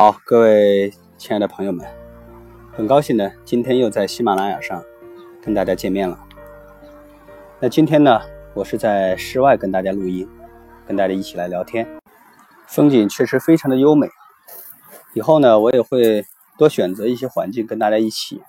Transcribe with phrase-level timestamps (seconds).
[0.00, 1.84] 好，各位亲爱的朋友们，
[2.72, 4.80] 很高兴呢，今天又在喜马拉雅上
[5.42, 6.24] 跟大家见面了。
[7.58, 8.20] 那今天呢，
[8.54, 10.28] 我是在室外跟大家录音，
[10.86, 11.84] 跟大家一起来聊天，
[12.68, 14.08] 风景确实非常的优美。
[15.14, 16.24] 以后呢，我也会
[16.56, 18.40] 多选择一些环境跟大家一起。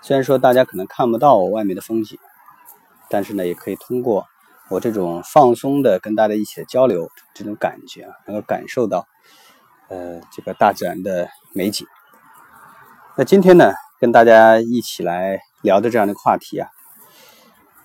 [0.00, 2.18] 虽然说大家可能看不到我外面的风景，
[3.10, 4.24] 但是呢，也可以通过
[4.70, 9.06] 我这种放松的跟大家一起的交流这种感觉啊，能够感受到。
[9.88, 11.86] 呃，这个大自然的美景。
[13.16, 16.68] 那今天呢，跟大家一起来聊的这样的话题啊，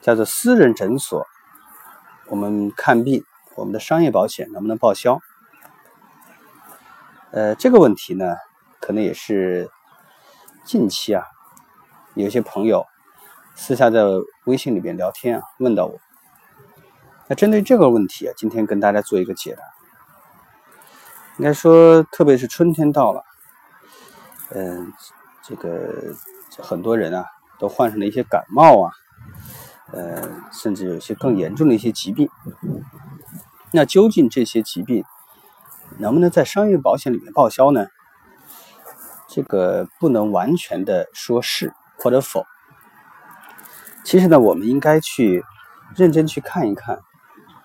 [0.02, 1.26] 叫做私人诊所，
[2.28, 3.24] 我们看病，
[3.56, 5.20] 我们的商业保险能不能报销？
[7.32, 8.36] 呃，这个问题呢，
[8.80, 9.70] 可能也是
[10.66, 11.24] 近期啊，
[12.16, 12.86] 有些朋友
[13.56, 14.02] 私下在
[14.46, 16.00] 微信里边聊天啊，问到我。
[17.28, 19.62] 那针对这个问题啊，今天跟大家做一个解答。
[21.40, 23.24] 应该说，特别是春天到了，
[24.50, 24.92] 嗯，
[25.42, 26.14] 这个
[26.58, 27.24] 很多人啊
[27.58, 28.92] 都患上了一些感冒啊，
[29.94, 32.30] 呃，甚至有些更严重的一些疾病。
[33.72, 35.06] 那究竟这些疾病
[35.98, 37.88] 能不能在商业保险里面报销呢？
[39.30, 42.46] 这个不能完全的说是或者否。
[44.04, 45.46] 其实呢，我们应该去
[45.96, 47.00] 认真去看一看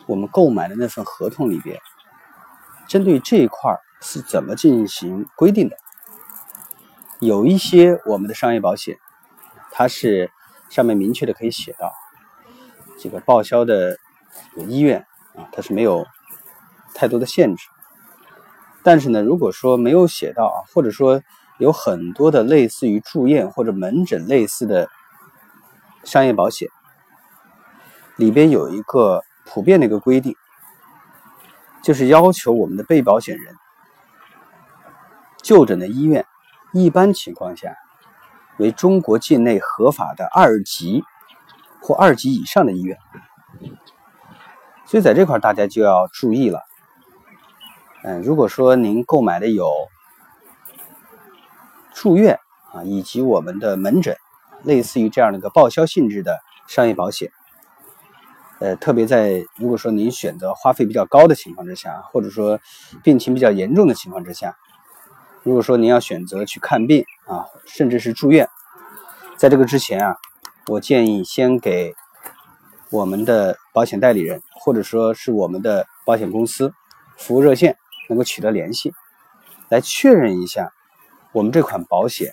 [0.06, 1.80] 我们购买的那份合同里边。
[2.88, 5.76] 针对这一块是怎么进行规定的？
[7.20, 8.98] 有一些我们的商业保险，
[9.70, 10.30] 它是
[10.68, 11.92] 上面明确的可以写到，
[12.98, 13.96] 这个报销的
[14.68, 16.04] 医院啊，它是没有
[16.94, 17.66] 太多的限制。
[18.82, 21.22] 但是呢，如果说没有写到啊，或者说
[21.58, 24.90] 有很多的类似于住院或者门诊类似的
[26.04, 26.68] 商业保险，
[28.16, 30.36] 里边有一个普遍的一个规定。
[31.84, 33.54] 就是要求我们的被保险人
[35.42, 36.24] 就诊的医院，
[36.72, 37.76] 一般情况下
[38.58, 41.04] 为中国境内合法的二级
[41.82, 42.96] 或二级以上的医院。
[44.86, 46.62] 所以在这块大家就要注意了。
[48.02, 49.70] 嗯，如果说您购买的有
[51.92, 52.38] 住院
[52.72, 54.16] 啊，以及我们的门诊，
[54.62, 57.30] 类似于这样的一个报销性质的商业保险。
[58.60, 62.60] 呃，特别在如果说您选择花费比较高的情况之下，或者说
[63.02, 64.56] 病情比较严重的情况之下，
[65.42, 68.48] 如果说您要选择去看病啊，甚至是住院，
[69.36, 70.16] 在这个之前啊，
[70.68, 71.94] 我建议先给
[72.90, 76.72] 我们的保险代理人，或者说是我们的保险公司
[77.18, 77.76] 服务热线
[78.08, 78.94] 能够取得联系，
[79.68, 80.72] 来确认一下
[81.32, 82.30] 我们这款保险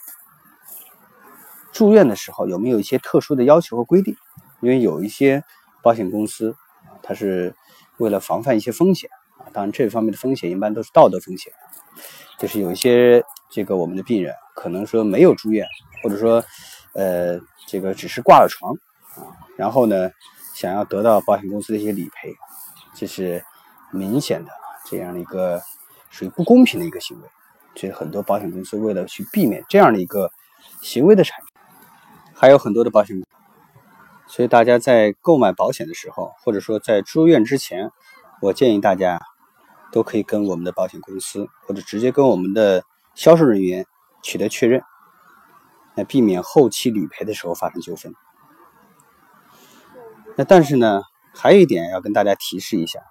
[1.72, 4.16] 住院的时候有没有一些特殊的要求和规定，
[4.62, 5.44] 因为有一些。
[5.82, 6.56] 保险公司，
[7.02, 7.54] 它是
[7.98, 11.52] 为了防范一些风险啊，当然这方面的风险一般都是道德风险，
[12.38, 15.68] 就是有一些这个我们的病人可能说没有住院，
[16.04, 16.44] 或者说
[16.94, 18.74] 呃这个只是挂了床
[19.16, 20.10] 啊，然后呢
[20.54, 22.34] 想要得到保险公司的一些理赔，
[22.96, 23.44] 这是
[23.92, 24.52] 明显的
[24.86, 25.62] 这样的一个
[26.10, 27.28] 属于不公平的一个行为，
[27.76, 30.32] 所以很多保险公司为了去避免这样的一个
[30.82, 31.48] 行为的产生，
[32.36, 33.22] 还有很多的保险。
[34.34, 37.92] 所以大家在购买保险的时候，或者说在住院之前，
[38.42, 39.22] 我建议大家
[39.92, 43.86] 都可以跟我们的保险公司，或者直接跟我们的销售人员
[44.24, 44.84] 取得确认，
[45.96, 48.16] 来避免后期理赔的时候发生纠纷。
[50.38, 51.02] 那但是呢，
[51.36, 53.02] 还有一点要跟大家提示一下，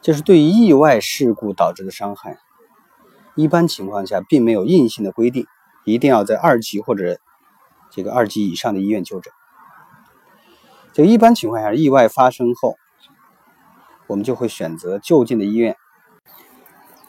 [0.00, 2.38] 就是对于意外事故导致的伤害，
[3.34, 5.44] 一般情况下并没有硬性的规定，
[5.84, 7.18] 一定要在二级或者
[7.90, 9.32] 这个二级以上的医院就诊。
[10.92, 12.76] 就一般情况下，意外发生后，
[14.06, 15.76] 我们就会选择就近的医院。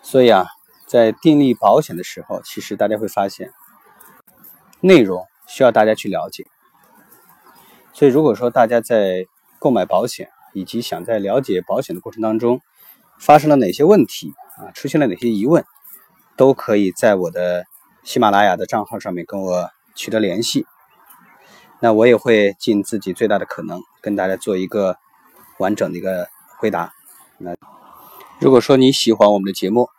[0.04, 0.46] 所以啊，
[0.88, 3.52] 在订立保险的时候，其实大家会发现，
[4.80, 6.46] 内容需要大家去了解。
[7.94, 9.26] 所以，如果说大家在
[9.60, 12.62] 购买保险以及想在了解保险的过程当中，
[13.20, 15.66] 发生了哪些问题啊，出现了哪些疑问，
[16.38, 17.66] 都可以在我的
[18.04, 20.66] 喜马拉雅的账号上面跟我取得联系。
[21.80, 24.98] 那我也会尽自己最大的可能跟大家做一个
[25.58, 26.28] 完整的一个
[26.58, 26.94] 回答。
[27.38, 27.56] 那
[28.40, 29.90] 如果说你喜欢我们的节目，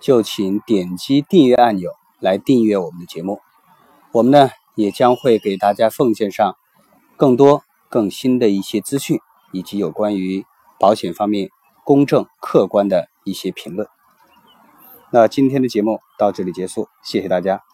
[0.00, 1.90] 就请点击订阅按钮
[2.20, 3.40] 来订阅我们的节目。
[4.12, 6.56] 我们呢也将会给大家奉献上
[7.16, 9.18] 更多更新的一些资讯，
[9.52, 10.44] 以及有关于
[10.78, 11.50] 保险方面
[11.84, 13.88] 公正客观的一些评论。
[15.10, 17.73] 那今天的节目到这里结束，谢谢大家。